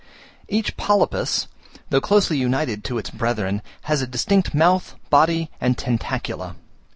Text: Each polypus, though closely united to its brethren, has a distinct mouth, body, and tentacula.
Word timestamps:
Each 0.47 0.75
polypus, 0.77 1.45
though 1.91 2.01
closely 2.01 2.35
united 2.35 2.83
to 2.85 2.97
its 2.97 3.11
brethren, 3.11 3.61
has 3.83 4.01
a 4.01 4.07
distinct 4.07 4.51
mouth, 4.55 4.95
body, 5.11 5.51
and 5.61 5.77
tentacula. 5.77 6.55